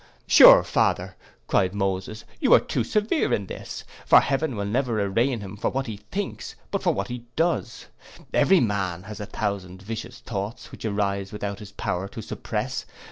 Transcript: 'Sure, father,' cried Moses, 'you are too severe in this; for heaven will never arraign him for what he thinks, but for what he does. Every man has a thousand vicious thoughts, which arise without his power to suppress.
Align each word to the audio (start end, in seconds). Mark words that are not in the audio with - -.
'Sure, 0.25 0.63
father,' 0.63 1.15
cried 1.45 1.75
Moses, 1.75 2.25
'you 2.39 2.51
are 2.55 2.59
too 2.59 2.83
severe 2.83 3.31
in 3.31 3.45
this; 3.45 3.83
for 4.03 4.19
heaven 4.19 4.55
will 4.55 4.65
never 4.65 4.99
arraign 4.99 5.41
him 5.41 5.55
for 5.55 5.69
what 5.69 5.85
he 5.85 5.97
thinks, 6.11 6.55
but 6.71 6.81
for 6.81 6.91
what 6.91 7.09
he 7.09 7.25
does. 7.35 7.85
Every 8.33 8.59
man 8.61 9.03
has 9.03 9.19
a 9.19 9.27
thousand 9.27 9.79
vicious 9.83 10.19
thoughts, 10.19 10.71
which 10.71 10.85
arise 10.85 11.31
without 11.31 11.59
his 11.59 11.71
power 11.73 12.07
to 12.07 12.21
suppress. 12.23 12.83